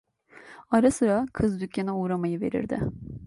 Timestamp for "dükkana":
1.61-1.97